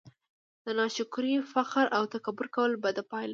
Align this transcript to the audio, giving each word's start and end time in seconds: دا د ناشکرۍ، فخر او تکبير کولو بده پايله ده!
دا 0.63 0.71
د 0.73 0.75
ناشکرۍ، 0.79 1.33
فخر 1.53 1.85
او 1.97 2.03
تکبير 2.13 2.47
کولو 2.55 2.81
بده 2.83 3.03
پايله 3.11 3.27
ده! 3.27 3.29